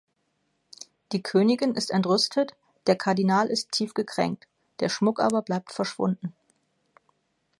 Die 1.11 1.21
Königin 1.21 1.75
ist 1.75 1.91
entrüstet, 1.91 2.55
der 2.87 2.95
Kardinal 2.95 3.45
ist 3.51 3.71
tief 3.71 3.93
gekränkt, 3.93 4.47
der 4.79 4.89
Schmuck 4.89 5.19
aber 5.19 5.43
bleibt 5.43 5.71
verschwunden. 5.71 6.33